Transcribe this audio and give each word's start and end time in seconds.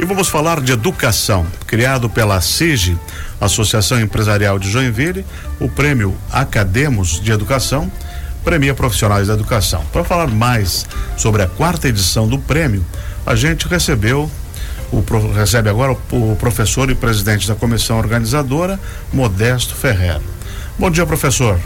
E 0.00 0.04
vamos 0.06 0.28
falar 0.28 0.62
de 0.62 0.72
educação. 0.72 1.46
Criado 1.66 2.08
pela 2.08 2.40
CIG, 2.40 2.98
Associação 3.38 4.00
Empresarial 4.00 4.58
de 4.58 4.70
Joinville, 4.70 5.26
o 5.60 5.68
prêmio 5.68 6.16
Academos 6.32 7.20
de 7.20 7.30
Educação 7.30 7.92
premia 8.42 8.72
profissionais 8.72 9.28
da 9.28 9.34
educação. 9.34 9.84
Para 9.92 10.02
falar 10.02 10.28
mais 10.28 10.86
sobre 11.18 11.42
a 11.42 11.46
quarta 11.46 11.86
edição 11.86 12.26
do 12.26 12.38
prêmio, 12.38 12.82
a 13.26 13.34
gente 13.34 13.68
recebeu 13.68 14.30
o, 14.90 15.04
recebe 15.34 15.68
agora 15.68 15.92
o, 15.92 16.32
o 16.32 16.36
professor 16.36 16.88
e 16.88 16.94
presidente 16.94 17.46
da 17.46 17.54
comissão 17.54 17.98
organizadora, 17.98 18.80
Modesto 19.12 19.74
Ferreira. 19.74 20.22
Bom 20.78 20.90
dia, 20.90 21.04
professor. 21.04 21.60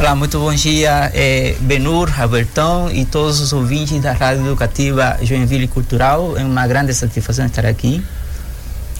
Olá, 0.00 0.14
muito 0.14 0.38
bom 0.38 0.54
dia, 0.54 1.12
eh, 1.12 1.54
Benur, 1.60 2.10
Albertão 2.18 2.90
e 2.90 3.04
todos 3.04 3.38
os 3.38 3.52
ouvintes 3.52 4.00
da 4.00 4.14
Rádio 4.14 4.46
Educativa 4.46 5.18
Joinville 5.20 5.68
Cultural. 5.68 6.38
É 6.38 6.42
uma 6.42 6.66
grande 6.66 6.94
satisfação 6.94 7.44
estar 7.44 7.66
aqui. 7.66 8.02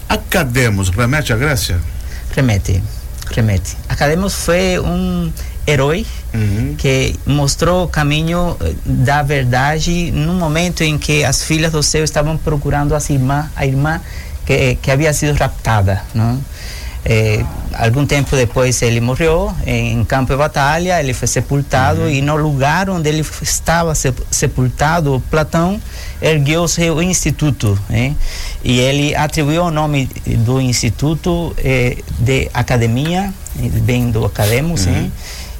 Academos, 0.07 0.89
remete 0.89 1.33
à 1.33 1.35
Grécia? 1.35 1.79
Remete, 2.35 2.83
remete. 3.31 3.75
Academos 3.89 4.35
foi 4.45 4.77
um 4.77 5.33
herói 5.65 6.05
uhum. 6.35 6.75
que 6.77 7.15
mostrou 7.25 7.85
o 7.85 7.87
caminho 7.87 8.55
eh, 8.61 8.73
da 8.85 9.23
verdade 9.23 10.11
no 10.11 10.35
momento 10.35 10.83
em 10.83 10.99
que 10.99 11.25
as 11.25 11.43
filhas 11.43 11.71
do 11.71 11.81
céu 11.81 12.03
estavam 12.03 12.37
procurando 12.37 12.93
as 12.93 13.09
irmã, 13.09 13.49
a 13.55 13.65
irmã 13.65 13.99
que, 14.45 14.75
que 14.75 14.91
havia 14.91 15.11
sido 15.13 15.35
raptada, 15.35 16.03
não? 16.13 16.39
É, 17.03 17.43
algum 17.73 18.05
tempo 18.05 18.35
depois 18.35 18.79
ele 18.83 19.01
morreu 19.01 19.51
em 19.65 20.03
campo 20.05 20.33
de 20.33 20.37
batalha, 20.37 20.99
ele 20.99 21.13
foi 21.13 21.27
sepultado 21.27 22.01
uhum. 22.01 22.09
e 22.09 22.21
no 22.21 22.35
lugar 22.35 22.91
onde 22.91 23.09
ele 23.09 23.25
estava 23.41 23.93
sepultado, 23.95 25.21
Platão 25.31 25.81
ergueu 26.21 26.67
seu 26.67 27.01
instituto 27.01 27.77
né? 27.89 28.15
e 28.63 28.79
ele 28.79 29.15
atribuiu 29.15 29.63
o 29.63 29.71
nome 29.71 30.07
do 30.45 30.61
instituto 30.61 31.55
eh, 31.57 31.97
de 32.19 32.49
academia, 32.53 33.33
bem 33.81 34.11
do 34.11 34.23
academos, 34.23 34.85
uhum. 34.85 35.11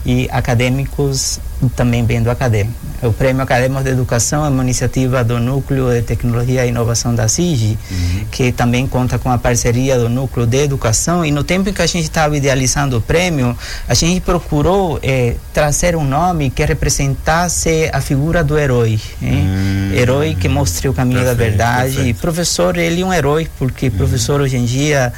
e 0.06 0.30
acadêmicos 0.31 1.39
também 1.70 2.04
bem 2.04 2.22
do 2.22 2.30
acadêmico. 2.30 2.73
O 3.02 3.12
Prêmio 3.12 3.42
Acadêmico 3.42 3.84
de 3.84 3.90
Educação 3.90 4.45
é 4.45 4.50
uma 4.50 4.64
iniciativa 4.64 5.23
do 5.23 5.40
Núcleo 5.40 5.90
de 5.90 6.03
Tecnologia 6.03 6.66
e 6.66 6.70
Inovação 6.70 7.16
da 7.16 7.28
CIG, 7.28 7.78
uhum. 7.90 8.26
que 8.30 8.52
também 8.52 8.86
conta 8.86 9.18
com 9.18 9.31
a 9.31 9.38
parceria 9.40 9.98
do 9.98 10.08
Núcleo 10.08 10.45
de 10.45 10.58
Educação. 10.58 11.26
E 11.26 11.31
no 11.31 11.44
tempo 11.44 11.70
em 11.70 11.73
que 11.73 11.81
a 11.81 11.88
gente 11.88 12.03
estava 12.03 12.38
idealizando 12.38 12.98
o 12.98 13.02
prêmio, 13.02 13.58
a 13.88 13.94
gente 13.95 14.22
procurou 14.22 15.00
eh, 15.02 15.36
trazer 15.52 15.95
um 15.95 16.03
nome 16.03 16.52
que 16.52 16.64
representasse 16.64 17.90
a 17.92 18.02
figura 18.02 18.44
do 18.44 18.58
herói. 18.58 19.00
Uhum. 19.20 19.94
Herói 19.94 20.36
que 20.40 20.48
mostre 20.48 20.88
o 20.88 20.94
caminho 20.94 21.22
perfeito, 21.22 21.38
da 21.38 21.44
verdade. 21.44 21.96
Perfeito. 21.96 22.18
E 22.18 22.22
professor, 22.22 22.78
ele 22.78 23.02
é 23.02 23.06
um 23.06 23.12
herói, 23.12 23.48
porque 23.58 23.88
uhum. 23.88 23.92
professor 23.94 24.42
hoje 24.42 24.58
em 24.58 24.66
dia 24.66 25.12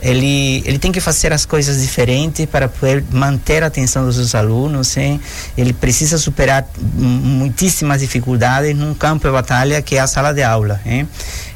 ele 0.00 0.62
ele 0.66 0.78
tem 0.78 0.92
que 0.92 1.00
fazer 1.00 1.32
as 1.32 1.44
coisas 1.46 1.80
diferentes 1.80 2.46
para 2.46 2.68
poder 2.68 3.02
manter 3.10 3.62
a 3.62 3.66
atenção 3.66 4.04
dos 4.04 4.16
seus 4.16 4.34
alunos 4.34 4.96
hein? 4.96 5.20
ele 5.56 5.72
precisa 5.86 6.18
superar 6.18 6.66
muitíssimas 6.94 8.00
dificuldades 8.00 8.74
num 8.74 8.92
campo 8.92 9.28
de 9.28 9.32
batalha 9.32 9.80
que 9.80 9.94
é 9.94 10.00
a 10.00 10.06
sala 10.08 10.34
de 10.34 10.42
aula 10.42 10.80
hein? 10.84 11.08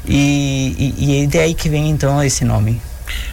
E, 0.05 0.95
e, 0.97 1.05
e 1.05 1.23
é 1.25 1.27
daí 1.27 1.53
que 1.53 1.67
vem 1.67 1.89
então 1.89 2.23
esse 2.23 2.45
nome 2.45 2.81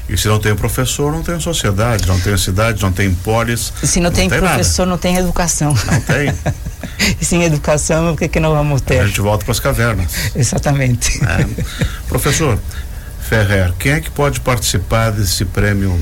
e 0.08 0.16
se 0.16 0.26
não 0.26 0.41
tem 0.41 0.56
professor, 0.56 1.12
não 1.12 1.22
tem 1.22 1.38
sociedade, 1.38 2.04
não 2.08 2.19
tem 2.19 2.36
cidade, 2.36 2.82
não 2.82 2.91
tem 2.91 3.14
polis. 3.14 3.72
Se 3.84 4.00
não, 4.00 4.10
não 4.10 4.16
tem, 4.16 4.28
tem, 4.28 4.41
professor, 4.41 4.86
nada. 4.86 4.91
não 4.91 4.98
tem 4.98 5.16
educação. 5.16 5.72
Não 5.72 6.00
tem. 6.00 6.34
e 7.20 7.24
sem 7.24 7.44
educação, 7.44 8.14
o 8.14 8.16
que, 8.16 8.26
que 8.26 8.41
nós 8.41 8.52
vamos 8.52 8.80
ter? 8.80 8.98
A 8.98 9.06
gente 9.06 9.20
volta 9.20 9.44
para 9.44 9.52
as 9.52 9.60
cavernas. 9.60 10.34
Exatamente. 10.34 11.20
É. 11.22 11.46
Professor, 12.08 12.58
Ferrer, 13.20 13.72
quem 13.78 13.92
é 13.92 14.00
que 14.00 14.10
pode 14.10 14.41
participar 14.41 15.12
desse 15.12 15.44
prêmio 15.44 15.96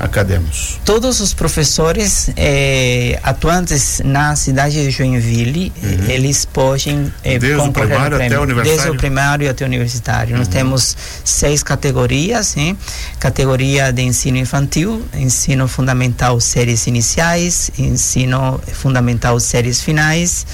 Academos? 0.00 0.80
Todos 0.82 1.20
os 1.20 1.34
professores 1.34 2.30
eh, 2.34 3.20
atuantes 3.22 4.00
na 4.02 4.34
cidade 4.34 4.82
de 4.82 4.90
Joinville, 4.90 5.70
uhum. 5.82 6.10
eles 6.10 6.46
podem 6.46 7.12
eh, 7.22 7.38
Desde 7.38 7.60
o 7.60 7.70
primário 7.70 8.16
até 8.16 8.38
o 8.38 8.42
universitário? 8.42 8.64
Desde 8.64 8.90
o 8.90 8.94
primário 8.96 9.50
até 9.50 9.62
o 9.62 9.66
universitário. 9.66 10.32
Uhum. 10.32 10.38
Nós 10.38 10.48
temos 10.48 10.96
seis 11.22 11.62
categorias, 11.62 12.56
hein? 12.56 12.78
categoria 13.18 13.92
de 13.92 14.00
ensino 14.00 14.38
infantil, 14.38 15.04
ensino 15.14 15.68
fundamental 15.68 16.40
séries 16.40 16.86
iniciais, 16.86 17.70
ensino 17.78 18.58
fundamental 18.72 19.38
séries 19.38 19.82
finais, 19.82 20.46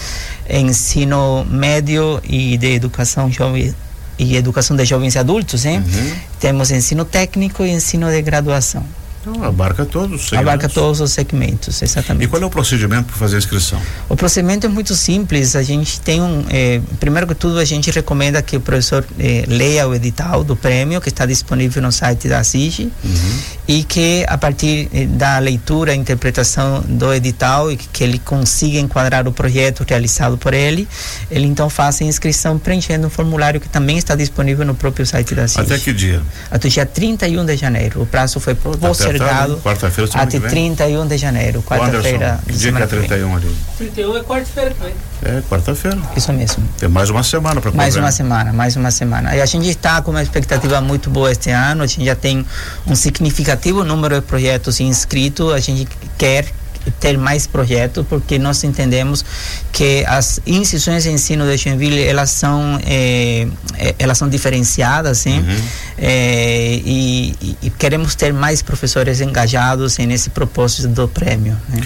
ensino 0.50 1.46
médio 1.48 2.20
e 2.24 2.58
de 2.58 2.74
educação 2.74 3.30
jovem 3.30 3.72
e 4.18 4.34
educação 4.34 4.76
de 4.76 4.84
jovens 4.84 5.14
e 5.14 5.18
adultos, 5.20 5.64
hein? 5.64 5.78
Uhum. 5.78 6.12
Temos 6.40 6.72
ensino 6.72 7.04
técnico 7.04 7.64
e 7.64 7.70
ensino 7.70 8.10
de 8.10 8.20
graduação. 8.22 8.84
Então, 9.26 9.42
abarca 9.42 9.84
todos 9.84 10.22
os 10.22 10.28
segmentos. 10.28 10.48
Abarca 10.48 10.68
todos 10.68 11.00
os 11.00 11.10
segmentos, 11.10 11.82
exatamente. 11.82 12.24
E 12.24 12.28
qual 12.28 12.40
é 12.40 12.46
o 12.46 12.50
procedimento 12.50 13.06
para 13.06 13.16
fazer 13.16 13.34
a 13.34 13.38
inscrição? 13.38 13.82
O 14.08 14.16
procedimento 14.16 14.66
é 14.66 14.68
muito 14.68 14.94
simples. 14.94 15.56
A 15.56 15.64
gente 15.64 16.00
tem 16.00 16.22
um. 16.22 16.44
Eh, 16.48 16.80
primeiro 17.00 17.26
que 17.26 17.34
tudo, 17.34 17.58
a 17.58 17.64
gente 17.64 17.90
recomenda 17.90 18.40
que 18.40 18.56
o 18.56 18.60
professor 18.60 19.04
eh, 19.18 19.44
leia 19.48 19.88
o 19.88 19.94
edital 19.94 20.44
do 20.44 20.54
prêmio, 20.54 21.00
que 21.00 21.08
está 21.08 21.26
disponível 21.26 21.82
no 21.82 21.90
site 21.90 22.28
da 22.28 22.44
SIG, 22.44 22.92
uhum. 23.02 23.38
E 23.68 23.82
que 23.82 24.24
a 24.28 24.38
partir 24.38 24.88
eh, 24.92 25.06
da 25.06 25.38
leitura 25.38 25.94
e 25.94 25.98
interpretação 25.98 26.82
do 26.86 27.12
edital, 27.12 27.70
e 27.70 27.76
que, 27.76 28.04
ele 28.04 28.18
consiga 28.18 28.78
enquadrar 28.78 29.26
o 29.26 29.32
projeto 29.32 29.84
realizado 29.86 30.38
por 30.38 30.54
ele, 30.54 30.88
ele 31.30 31.46
então 31.46 31.68
faça 31.68 32.04
a 32.04 32.06
inscrição 32.06 32.58
preenchendo 32.58 33.08
um 33.08 33.10
formulário 33.10 33.60
que 33.60 33.68
também 33.68 33.98
está 33.98 34.14
disponível 34.14 34.64
no 34.64 34.74
próprio 34.74 35.04
site 35.04 35.34
da 35.34 35.48
SIG. 35.48 35.60
Até 35.60 35.78
que 35.78 35.92
dia? 35.92 36.22
Até 36.50 36.68
o 36.68 36.70
dia 36.70 36.86
31 36.86 37.44
de 37.44 37.56
janeiro. 37.56 38.02
O 38.02 38.06
prazo 38.06 38.38
foi 38.38 38.54
postergado 38.54 39.56
quarta-feira, 39.56 40.10
até 40.14 40.38
31 40.38 41.06
de 41.06 41.18
janeiro, 41.18 41.62
quarta-feira. 41.62 42.38
Que 42.46 42.52
dia 42.52 42.72
que 42.72 42.82
é 42.82 42.86
31 42.86 43.36
ali? 43.36 43.56
31 43.78 44.16
é 44.16 44.22
quarta-feira 44.22 44.70
também. 44.78 44.94
É, 45.24 45.42
quarta-feira. 45.48 45.98
Isso 46.16 46.32
mesmo. 46.32 46.62
Tem 46.78 46.88
mais 46.88 47.10
uma 47.10 47.22
semana 47.22 47.60
para 47.60 47.72
Mais 47.72 47.96
uma 47.96 48.12
semana, 48.12 48.52
mais 48.52 48.76
uma 48.76 48.90
semana. 48.90 49.34
E 49.34 49.40
a 49.40 49.46
gente 49.46 49.68
está 49.68 50.00
com 50.02 50.12
uma 50.12 50.22
expectativa 50.22 50.80
muito 50.80 51.10
boa 51.10 51.32
este 51.32 51.50
ano, 51.50 51.82
a 51.82 51.86
gente 51.86 52.04
já 52.04 52.14
tem 52.14 52.46
um 52.86 52.94
significativo 52.94 53.55
número 53.84 54.16
de 54.16 54.22
projetos 54.22 54.80
inscritos, 54.80 55.52
a 55.52 55.58
gente 55.58 55.88
quer 56.18 56.46
ter 57.00 57.18
mais 57.18 57.46
projetos, 57.46 58.06
porque 58.08 58.38
nós 58.38 58.62
entendemos 58.64 59.24
que 59.72 60.04
as 60.06 60.40
instituições 60.46 61.02
de 61.04 61.10
ensino 61.10 61.44
de 61.44 61.56
Joinville 61.56 62.02
elas 62.02 62.30
são 62.30 62.78
eh, 62.84 63.48
elas 63.98 64.18
são 64.18 64.28
diferenciadas, 64.28 65.18
sim, 65.18 65.38
uhum. 65.40 65.62
eh, 65.98 66.80
e, 66.84 67.56
e, 67.62 67.70
queremos 67.70 68.14
ter 68.14 68.32
mais 68.32 68.62
professores 68.62 69.20
engajados 69.20 69.98
nesse 69.98 70.30
propósito 70.30 70.88
do 70.88 71.08
prêmio. 71.08 71.56
Né? 71.68 71.80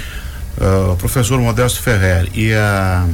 Uh, 0.59 0.95
professor 0.97 1.41
Modesto 1.41 1.81
Ferrer 1.81 2.29
e 2.35 2.53
a 2.53 3.07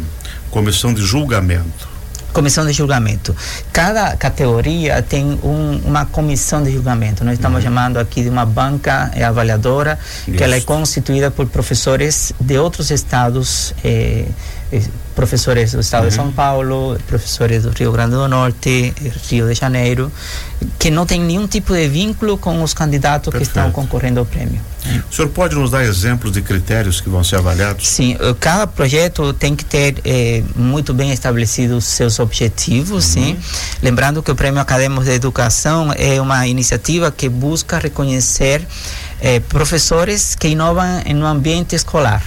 comissão 0.50 0.92
de 0.92 1.02
julgamento 1.02 1.95
comissão 2.36 2.66
de 2.66 2.72
julgamento. 2.74 3.34
Cada 3.72 4.14
categoria 4.14 5.02
tem 5.02 5.24
um, 5.42 5.80
uma 5.86 6.04
comissão 6.04 6.62
de 6.62 6.70
julgamento. 6.70 7.24
Nós 7.24 7.34
estamos 7.34 7.58
uhum. 7.58 7.64
chamando 7.64 7.96
aqui 7.96 8.22
de 8.22 8.28
uma 8.28 8.44
banca 8.44 9.10
avaliadora, 9.26 9.98
Isso. 10.28 10.36
que 10.36 10.44
ela 10.44 10.54
é 10.54 10.60
constituída 10.60 11.30
por 11.30 11.46
professores 11.46 12.34
de 12.38 12.58
outros 12.58 12.90
estados. 12.90 13.72
Eh, 13.82 14.26
eh, 14.70 14.82
professores 15.16 15.72
do 15.72 15.80
estado 15.80 16.02
uhum. 16.02 16.08
de 16.10 16.14
São 16.14 16.30
Paulo, 16.30 16.96
professores 17.08 17.64
do 17.64 17.70
Rio 17.70 17.90
Grande 17.90 18.12
do 18.12 18.28
Norte, 18.28 18.94
Rio 19.28 19.48
de 19.48 19.54
Janeiro, 19.54 20.12
que 20.78 20.90
não 20.90 21.06
tem 21.06 21.20
nenhum 21.20 21.48
tipo 21.48 21.72
de 21.72 21.88
vínculo 21.88 22.36
com 22.36 22.62
os 22.62 22.74
candidatos 22.74 23.30
Perfeito. 23.30 23.52
que 23.52 23.58
estão 23.58 23.72
concorrendo 23.72 24.20
ao 24.20 24.26
prêmio. 24.26 24.60
O 25.10 25.14
senhor 25.14 25.28
pode 25.30 25.56
nos 25.56 25.70
dar 25.70 25.82
exemplos 25.84 26.32
de 26.32 26.42
critérios 26.42 27.00
que 27.00 27.08
vão 27.08 27.24
ser 27.24 27.36
avaliados? 27.36 27.88
Sim, 27.88 28.16
eh, 28.20 28.34
cada 28.38 28.66
projeto 28.66 29.32
tem 29.32 29.56
que 29.56 29.64
ter 29.64 30.00
eh, 30.04 30.44
muito 30.54 30.94
bem 30.94 31.10
estabelecidos 31.10 31.84
seus 31.84 32.20
objetivos, 32.20 33.16
uhum. 33.16 33.24
sim. 33.24 33.38
Lembrando 33.82 34.22
que 34.22 34.30
o 34.30 34.34
Prêmio 34.34 34.60
Acadêmico 34.60 35.02
de 35.02 35.10
Educação 35.10 35.92
é 35.96 36.20
uma 36.20 36.46
iniciativa 36.46 37.10
que 37.10 37.28
busca 37.28 37.78
reconhecer 37.78 38.64
eh, 39.18 39.40
professores 39.40 40.34
que 40.34 40.48
inovam 40.48 41.02
no 41.14 41.24
ambiente 41.26 41.74
escolar, 41.74 42.22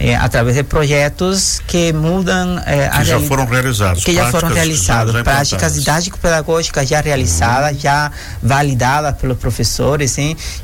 eh, 0.00 0.14
através 0.14 0.56
de 0.56 0.64
projetos 0.64 1.60
que 1.66 1.92
mudam 1.92 2.58
eh, 2.64 2.88
que 2.88 3.04
já 3.04 3.20
foram 3.20 3.44
realizados, 3.44 4.04
que 4.04 4.14
já 4.14 4.30
foram 4.30 4.48
realizados, 4.48 5.12
já 5.12 5.22
práticas 5.22 5.74
didático-pedagógicas 5.74 6.88
já 6.88 7.02
realizadas, 7.02 7.72
uhum. 7.72 7.80
já 7.80 8.10
validadas 8.42 9.16
pelos 9.18 9.36
professores, 9.36 10.16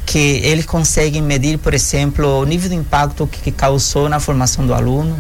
que 0.06 0.40
eles 0.42 0.64
conseguem 0.64 1.20
medir, 1.20 1.58
por 1.58 1.74
exemplo, 1.74 2.40
o 2.40 2.44
nível 2.46 2.70
de 2.70 2.76
impacto 2.76 3.26
que, 3.26 3.40
que 3.40 3.52
causou 3.52 4.08
na 4.08 4.20
formação 4.20 4.66
do 4.66 4.72
aluno, 4.72 5.14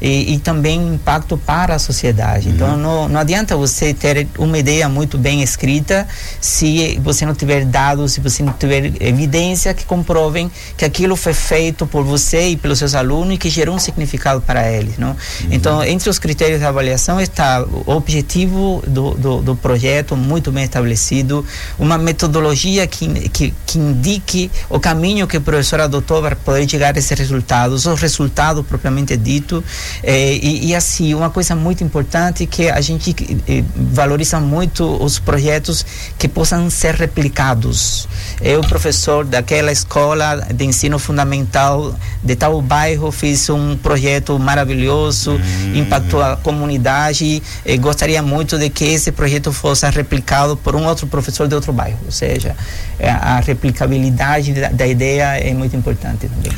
e, 0.00 0.34
e 0.34 0.38
também 0.38 0.94
impacto 0.94 1.36
para 1.36 1.74
a 1.74 1.78
sociedade. 1.78 2.48
Então, 2.48 2.68
uhum. 2.68 2.72
Então, 2.72 2.78
não, 2.78 3.08
não 3.08 3.20
adianta 3.20 3.54
você 3.56 3.92
ter 3.92 4.26
uma 4.38 4.58
ideia 4.58 4.88
muito 4.88 5.18
bem 5.18 5.42
escrita 5.42 6.08
se 6.40 6.98
você 7.02 7.26
não 7.26 7.34
tiver 7.34 7.64
dados, 7.64 8.12
se 8.12 8.20
você 8.20 8.42
não 8.42 8.52
tiver 8.52 8.92
evidência 9.00 9.41
que 9.74 9.84
comprovem 9.84 10.50
que 10.76 10.84
aquilo 10.84 11.16
foi 11.16 11.34
feito 11.34 11.86
por 11.86 12.04
você 12.04 12.48
e 12.50 12.56
pelos 12.56 12.78
seus 12.78 12.94
alunos 12.94 13.34
e 13.34 13.38
que 13.38 13.50
gerou 13.50 13.74
um 13.74 13.78
significado 13.78 14.40
para 14.40 14.70
eles. 14.70 14.96
Não? 14.98 15.10
Uhum. 15.10 15.48
Então, 15.50 15.84
entre 15.84 16.08
os 16.08 16.18
critérios 16.18 16.60
de 16.60 16.66
avaliação 16.66 17.20
está 17.20 17.62
o 17.62 17.92
objetivo 17.92 18.82
do, 18.86 19.14
do, 19.14 19.42
do 19.42 19.56
projeto 19.56 20.16
muito 20.16 20.50
bem 20.52 20.64
estabelecido, 20.64 21.44
uma 21.78 21.98
metodologia 21.98 22.86
que, 22.86 23.28
que, 23.28 23.54
que 23.66 23.78
indique 23.78 24.50
o 24.68 24.78
caminho 24.78 25.26
que 25.26 25.36
o 25.36 25.40
professor 25.40 25.80
adotou 25.80 26.22
para 26.22 26.36
poder 26.36 26.68
chegar 26.68 26.94
a 26.94 26.98
esses 26.98 27.18
resultados, 27.18 27.86
os 27.86 28.00
resultados 28.00 28.64
propriamente 28.66 29.16
dito, 29.16 29.62
eh, 30.02 30.38
e, 30.42 30.68
e, 30.68 30.74
assim, 30.74 31.14
uma 31.14 31.30
coisa 31.30 31.54
muito 31.54 31.82
importante 31.82 32.46
que 32.46 32.68
a 32.68 32.80
gente 32.80 33.14
eh, 33.48 33.64
valoriza 33.76 34.40
muito 34.40 34.84
os 35.02 35.18
projetos 35.18 35.84
que 36.18 36.28
possam 36.28 36.68
ser 36.70 36.94
replicados. 36.94 38.08
Eu, 38.40 38.60
professor 38.62 39.24
daquela 39.32 39.72
escola 39.72 40.46
de 40.54 40.62
ensino 40.62 40.98
fundamental 40.98 41.94
de 42.22 42.36
tal 42.36 42.60
bairro, 42.60 43.10
fiz 43.10 43.48
um 43.48 43.78
projeto 43.78 44.38
maravilhoso, 44.38 45.32
hum. 45.32 45.74
impactou 45.74 46.22
a 46.22 46.36
comunidade, 46.36 47.42
e 47.64 47.78
gostaria 47.78 48.22
muito 48.22 48.58
de 48.58 48.68
que 48.68 48.84
esse 48.84 49.10
projeto 49.10 49.50
fosse 49.50 49.88
replicado 49.88 50.54
por 50.54 50.76
um 50.76 50.84
outro 50.84 51.06
professor 51.06 51.48
de 51.48 51.54
outro 51.54 51.72
bairro, 51.72 51.98
ou 52.04 52.12
seja, 52.12 52.54
eh, 52.98 53.08
a 53.08 53.40
replicabilidade 53.40 54.52
da, 54.52 54.68
da 54.68 54.86
ideia 54.86 55.38
é 55.38 55.54
muito 55.54 55.74
importante 55.74 56.28
também. 56.28 56.52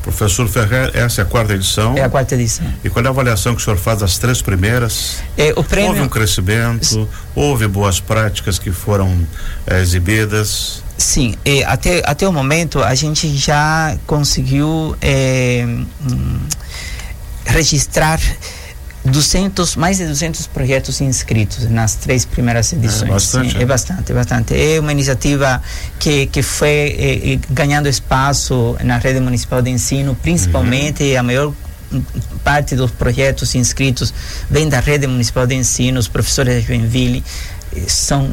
Professor 0.00 0.46
Ferrer, 0.48 0.90
essa 0.94 1.22
é 1.22 1.24
a 1.24 1.26
quarta 1.26 1.54
edição. 1.54 1.96
É 1.96 2.02
a 2.02 2.10
quarta 2.10 2.34
edição. 2.34 2.66
E 2.84 2.90
qual 2.90 3.02
é 3.02 3.08
a 3.08 3.10
avaliação 3.10 3.54
que 3.54 3.60
o 3.60 3.64
senhor 3.64 3.78
faz 3.78 4.00
das 4.00 4.18
três 4.18 4.42
primeiras? 4.42 5.22
É, 5.36 5.54
o 5.56 5.64
prêmio... 5.64 5.90
Houve 5.90 6.02
um 6.02 6.08
crescimento, 6.08 7.08
houve 7.34 7.66
boas 7.66 8.00
práticas 8.00 8.58
que 8.58 8.70
foram 8.70 9.26
é, 9.66 9.80
exibidas? 9.80 10.83
Sim, 10.96 11.34
é, 11.44 11.64
até, 11.64 12.02
até 12.04 12.26
o 12.26 12.32
momento 12.32 12.82
a 12.82 12.94
gente 12.94 13.36
já 13.36 13.96
conseguiu 14.06 14.96
é, 15.02 15.66
registrar 17.44 18.20
200, 19.04 19.76
mais 19.76 19.98
de 19.98 20.06
200 20.06 20.46
projetos 20.46 21.00
inscritos 21.00 21.68
nas 21.68 21.94
três 21.94 22.24
primeiras 22.24 22.72
edições. 22.72 23.02
É 23.02 23.12
bastante. 23.12 23.52
Sim, 23.52 23.58
é 23.58 23.66
bastante, 23.66 24.12
é 24.12 24.14
bastante. 24.14 24.54
É 24.54 24.80
uma 24.80 24.92
iniciativa 24.92 25.60
que, 25.98 26.26
que 26.26 26.42
foi 26.42 26.68
é, 26.70 27.38
ganhando 27.50 27.88
espaço 27.88 28.76
na 28.82 28.96
rede 28.96 29.20
municipal 29.20 29.60
de 29.60 29.70
ensino, 29.70 30.14
principalmente 30.14 31.02
uhum. 31.02 31.18
a 31.18 31.22
maior 31.22 31.52
parte 32.42 32.74
dos 32.74 32.90
projetos 32.90 33.54
inscritos 33.54 34.12
vem 34.50 34.68
da 34.68 34.80
rede 34.80 35.06
municipal 35.06 35.46
de 35.46 35.54
ensino, 35.54 36.00
os 36.00 36.08
professores 36.08 36.62
de 36.62 36.66
Joinville 36.66 37.22
são 37.86 38.30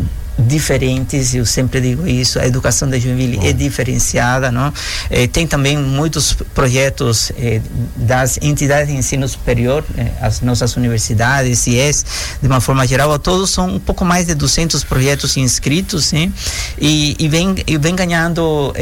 diferentes, 0.48 1.34
eu 1.34 1.46
sempre 1.46 1.82
digo 1.82 2.08
isso, 2.08 2.40
a 2.40 2.46
educação 2.46 2.90
da 2.90 2.98
Joinville 3.00 3.38
Bom. 3.38 3.46
é 3.46 3.54
diferenciada, 3.54 4.52
não? 4.52 4.74
Eh, 5.10 5.28
tem 5.28 5.48
também 5.48 5.78
muitos 5.78 6.34
projetos 6.54 7.32
eh, 7.38 7.62
das 7.96 8.38
entidades 8.42 8.88
de 8.88 8.96
ensino 8.96 9.28
superior, 9.28 9.84
eh, 9.98 10.12
as 10.22 10.42
nossas 10.42 10.76
universidades, 10.76 11.60
CIES, 11.60 12.06
de 12.42 12.48
uma 12.48 12.62
forma 12.62 12.86
geral, 12.88 13.18
todos 13.20 13.50
são 13.50 13.76
um 13.76 13.80
pouco 13.80 14.04
mais 14.04 14.28
de 14.28 14.36
200 14.36 14.84
projetos 14.84 15.38
inscritos, 15.38 16.06
sim? 16.06 16.34
E, 16.80 17.16
e, 17.20 17.28
vem, 17.28 17.56
e 17.68 17.78
vem 17.78 17.96
ganhando 17.96 18.74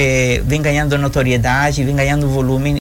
vem 0.45 0.62
ganhando 0.62 0.97
notoriedade, 0.97 1.83
vem 1.83 1.95
ganhando 1.95 2.27
volume 2.27 2.77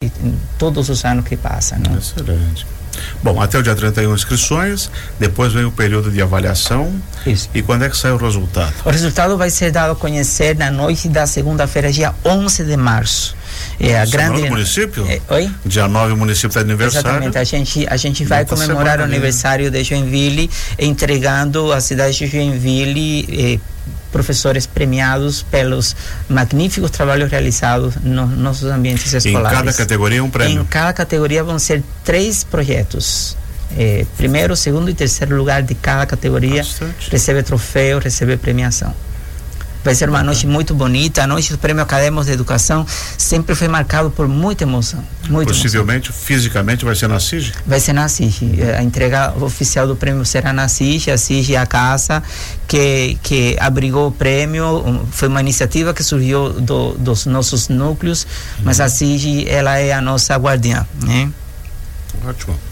todos 0.59 0.89
os 0.89 1.05
anos 1.05 1.25
que 1.25 1.37
passam? 1.37 1.79
Excelente. 1.97 2.78
Bom, 3.23 3.41
até 3.41 3.59
o 3.59 3.63
dia 3.63 3.75
31 3.75 4.15
inscrições, 4.15 4.91
depois 5.19 5.53
vem 5.53 5.65
o 5.65 5.73
período 5.73 6.11
de 6.11 6.21
avaliação. 6.23 6.93
Isso. 7.27 7.49
E 7.55 7.63
quando 7.63 7.85
é 7.85 7.89
que 7.89 7.97
sai 7.97 8.13
o 8.13 8.17
resultado? 8.17 8.73
O 8.85 8.91
resultado 8.91 9.37
vai 9.37 9.51
ser 9.51 9.71
dado 9.71 9.93
a 9.93 9.97
conhecer 9.97 10.57
na 10.57 10.71
noite 10.71 11.09
da 11.09 11.27
segunda-feira, 11.27 11.93
dia 11.93 12.15
11 12.25 12.65
de 12.65 12.77
março. 12.77 13.37
É 13.81 13.99
a 14.01 14.07
grande 14.07 14.43
do 14.43 14.49
município? 14.49 15.07
É, 15.09 15.21
oi? 15.35 15.51
Dia 15.65 15.89
9 15.89 16.13
o 16.13 16.17
município 16.17 16.49
está 16.49 16.61
aniversário. 16.61 17.09
Exatamente, 17.09 17.39
a 17.39 17.45
gente 17.45 17.87
a 17.89 17.97
gente 17.97 18.25
vai 18.25 18.45
comemorar 18.45 19.01
o 19.01 19.05
aniversário 19.05 19.71
de 19.71 19.83
Joinville 19.83 20.51
entregando 20.79 21.73
a 21.73 21.81
cidade 21.81 22.17
de 22.17 22.27
Joinville 22.27 23.27
eh, 23.31 23.59
professores 24.11 24.67
premiados 24.67 25.43
pelos 25.43 25.95
magníficos 26.29 26.91
trabalhos 26.91 27.31
realizados 27.31 27.97
nos 27.97 28.31
nossos 28.31 28.71
ambientes 28.71 29.13
escolares. 29.13 29.53
Em 29.53 29.65
cada 29.65 29.73
categoria 29.73 30.23
um 30.25 30.31
prêmio? 30.31 30.63
Em 30.63 30.65
cada 30.65 30.93
categoria 30.93 31.45
vão 31.45 31.59
ser 31.59 31.83
três 32.05 32.45
projetos. 32.45 33.37
Eh, 33.77 34.07
primeiro, 34.17 34.57
segundo 34.57 34.91
e 34.91 34.95
terceiro 34.95 35.37
lugar 35.37 35.63
de 35.63 35.75
cada 35.75 36.07
categoria 36.07 36.63
Bastante. 36.63 37.11
recebe 37.11 37.43
troféu, 37.43 37.99
recebe 37.99 38.37
premiação. 38.37 38.95
Vai 39.85 39.95
ser 39.95 40.09
uma 40.09 40.23
noite 40.23 40.47
muito 40.47 40.75
bonita. 40.75 41.23
A 41.23 41.27
noite 41.27 41.53
do 41.53 41.59
Prêmio 41.59 41.83
Acadêmico 41.83 42.25
de 42.25 42.33
Educação 42.33 42.87
sempre 43.17 43.55
foi 43.55 43.69
marcado 43.69 44.11
por 44.11 44.29
muita 44.29 44.65
emoção. 44.65 45.03
Muita 45.29 45.53
Possivelmente, 45.53 46.11
emoção. 46.11 46.25
fisicamente, 46.25 46.85
vai 46.85 46.95
ser 46.95 47.09
na 47.09 47.21
SIG? 47.21 47.53
Vai 47.67 47.81
ser 47.81 47.93
na 47.93 48.09
SIG. 48.09 48.63
A 48.77 48.83
entrega 48.83 49.35
oficial 49.41 49.87
do 49.87 49.97
prêmio 49.97 50.25
será 50.25 50.53
na 50.53 50.69
SIG. 50.69 51.11
A 51.11 51.19
SIG 51.19 51.55
é 51.55 51.59
a 51.59 51.67
casa 51.67 52.23
que, 52.67 53.19
que 53.23 53.57
abrigou 53.61 54.09
o 54.09 54.13
prêmio. 54.13 55.07
Foi 55.11 55.29
uma 55.29 55.41
iniciativa 55.41 55.95
que 55.95 56.03
surgiu 56.03 56.53
do, 56.53 56.95
dos 56.95 57.27
nossos 57.27 57.69
núcleos, 57.69 58.25
uhum. 58.25 58.65
mas 58.65 58.81
a 58.81 58.89
SIG 58.89 59.49
ela 59.49 59.79
é 59.79 59.93
a 59.93 60.01
nossa 60.01 60.37
guardiã. 60.37 60.87
Né? 61.03 61.31
Ótimo. 62.27 62.68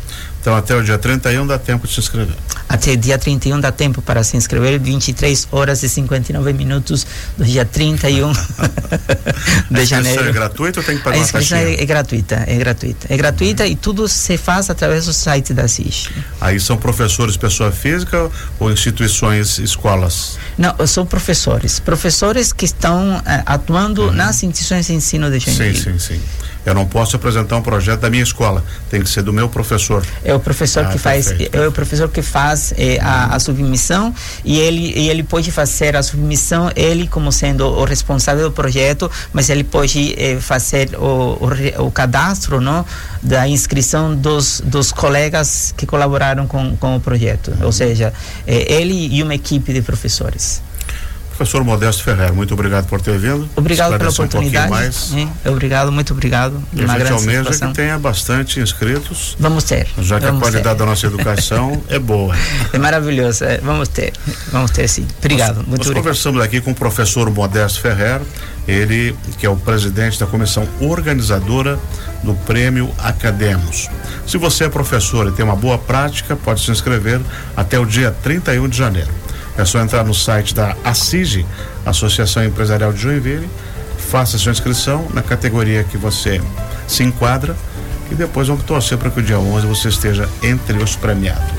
Então, 0.46 0.54
até 0.54 0.76
o 0.76 0.84
dia 0.84 0.96
31 0.96 1.44
dá 1.44 1.58
tempo 1.58 1.88
de 1.88 1.94
se 1.94 1.98
inscrever. 1.98 2.36
Até 2.68 2.94
dia 2.94 3.18
31 3.18 3.58
dá 3.58 3.72
tempo 3.72 4.00
para 4.00 4.22
se 4.22 4.36
inscrever, 4.36 4.78
23 4.78 5.48
horas 5.50 5.82
e 5.82 5.88
59 5.88 6.52
minutos 6.52 7.04
do 7.36 7.44
dia 7.44 7.64
31 7.64 8.30
de 9.68 9.84
janeiro. 9.84 10.20
A 10.20 10.22
inscrição 10.22 10.24
é 10.28 10.32
gratuita 10.32 10.78
ou 10.78 10.86
tem 10.86 10.98
que 10.98 11.02
pagar 11.02 11.16
A 11.16 11.20
inscrição 11.20 11.58
é, 11.58 11.74
é, 11.74 11.84
gratuita, 11.84 12.44
é 12.46 12.56
gratuita. 12.58 13.08
É 13.12 13.16
gratuita 13.16 13.64
uhum. 13.64 13.70
e 13.70 13.74
tudo 13.74 14.06
se 14.06 14.38
faz 14.38 14.70
através 14.70 15.06
do 15.06 15.12
site 15.12 15.52
da 15.52 15.66
SIS. 15.66 16.10
Aí 16.40 16.60
são 16.60 16.76
professores, 16.76 17.36
pessoa 17.36 17.72
física 17.72 18.30
ou 18.60 18.70
instituições, 18.70 19.58
escolas? 19.58 20.38
Não, 20.56 20.86
são 20.86 21.04
professores. 21.04 21.80
Professores 21.80 22.52
que 22.52 22.66
estão 22.66 23.16
uh, 23.16 23.22
atuando 23.44 24.02
uhum. 24.04 24.12
nas 24.12 24.44
instituições 24.44 24.86
de 24.86 24.92
ensino 24.92 25.28
de 25.28 25.40
Joinville. 25.40 25.76
Sim, 25.76 25.98
sim, 25.98 26.14
sim. 26.14 26.20
Eu 26.66 26.74
não 26.74 26.84
posso 26.84 27.14
apresentar 27.14 27.56
um 27.56 27.62
projeto 27.62 28.00
da 28.00 28.10
minha 28.10 28.24
escola, 28.24 28.64
tem 28.90 29.00
que 29.00 29.08
ser 29.08 29.22
do 29.22 29.32
meu 29.32 29.48
professor. 29.48 30.04
É 30.24 30.34
o 30.34 30.40
professor 30.40 30.84
ah, 30.84 30.88
que 30.88 30.98
faz, 30.98 31.28
perfeito. 31.28 31.56
é 31.56 31.68
o 31.68 31.70
professor 31.70 32.08
que 32.08 32.22
faz 32.22 32.74
é, 32.76 32.98
a, 33.00 33.36
a, 33.36 33.38
submissão 33.38 34.12
e 34.44 34.58
ele 34.58 34.92
e 34.98 35.08
ele 35.08 35.22
pode 35.22 35.52
fazer 35.52 35.94
a 35.94 36.02
submissão 36.02 36.68
ele 36.74 37.06
como 37.06 37.30
sendo 37.30 37.66
o 37.68 37.84
responsável 37.84 38.48
do 38.48 38.52
projeto, 38.52 39.08
mas 39.32 39.48
ele 39.48 39.62
pode 39.62 40.14
é, 40.18 40.40
fazer 40.40 40.90
o, 40.98 41.38
o, 41.40 41.86
o, 41.86 41.90
cadastro, 41.92 42.60
não, 42.60 42.84
da 43.22 43.46
inscrição 43.46 44.16
dos 44.16 44.60
dos 44.64 44.90
colegas 44.90 45.72
que 45.76 45.86
colaboraram 45.86 46.48
com, 46.48 46.76
com 46.76 46.96
o 46.96 47.00
projeto, 47.00 47.52
uhum. 47.52 47.66
ou 47.66 47.72
seja, 47.72 48.12
é, 48.44 48.74
ele 48.74 49.14
e 49.14 49.22
uma 49.22 49.36
equipe 49.36 49.72
de 49.72 49.82
professores. 49.82 50.65
Professor 51.36 51.62
Modesto 51.62 52.02
Ferreira, 52.02 52.32
muito 52.32 52.54
obrigado 52.54 52.86
por 52.86 52.98
ter 52.98 53.18
vindo. 53.18 53.46
Obrigado 53.54 53.98
pela 53.98 54.10
oportunidade. 54.10 54.68
Um 54.68 54.70
mais. 54.70 55.14
Obrigado, 55.44 55.92
muito 55.92 56.14
obrigado. 56.14 56.62
E 56.72 56.82
a 56.82 56.98
gente 56.98 57.12
almeja 57.12 57.50
que 57.50 57.74
tenha 57.74 57.98
bastante 57.98 58.58
inscritos. 58.58 59.36
Vamos 59.38 59.64
ter. 59.64 59.86
Já 59.98 60.18
que 60.18 60.24
a 60.24 60.32
qualidade 60.32 60.78
da 60.78 60.86
nossa 60.86 61.04
educação 61.06 61.82
é 61.90 61.98
boa. 61.98 62.34
É 62.72 62.78
maravilhoso, 62.78 63.44
é, 63.44 63.58
vamos 63.58 63.88
ter. 63.88 64.14
Vamos 64.50 64.70
ter 64.70 64.88
sim. 64.88 65.06
Obrigado, 65.18 65.56
nós, 65.56 65.66
muito 65.66 65.78
nós 65.78 65.80
obrigado. 65.88 66.04
conversamos 66.04 66.40
aqui 66.42 66.60
com 66.62 66.70
o 66.70 66.74
professor 66.74 67.30
Modesto 67.30 67.82
Ferreira, 67.82 68.22
ele 68.66 69.14
que 69.38 69.44
é 69.44 69.50
o 69.50 69.56
presidente 69.56 70.18
da 70.18 70.26
comissão 70.26 70.66
organizadora 70.80 71.78
do 72.24 72.34
Prêmio 72.34 72.90
Academos. 72.98 73.90
Se 74.26 74.38
você 74.38 74.64
é 74.64 74.68
professor 74.70 75.28
e 75.28 75.32
tem 75.32 75.44
uma 75.44 75.56
boa 75.56 75.76
prática, 75.76 76.34
pode 76.34 76.64
se 76.64 76.70
inscrever 76.70 77.20
até 77.54 77.78
o 77.78 77.84
dia 77.84 78.10
31 78.22 78.68
de 78.68 78.78
janeiro. 78.78 79.25
É 79.58 79.64
só 79.64 79.80
entrar 79.80 80.04
no 80.04 80.14
site 80.14 80.54
da 80.54 80.76
ACIG, 80.84 81.46
Associação 81.84 82.44
Empresarial 82.44 82.92
de 82.92 83.00
Joinville, 83.00 83.48
faça 84.10 84.38
sua 84.38 84.52
inscrição 84.52 85.08
na 85.12 85.22
categoria 85.22 85.82
que 85.82 85.96
você 85.96 86.40
se 86.86 87.02
enquadra 87.02 87.56
e 88.10 88.14
depois 88.14 88.48
vamos 88.48 88.64
torcer 88.64 88.98
para 88.98 89.10
que 89.10 89.20
o 89.20 89.22
dia 89.22 89.38
11 89.38 89.66
você 89.66 89.88
esteja 89.88 90.28
entre 90.42 90.76
os 90.76 90.94
premiados. 90.94 91.55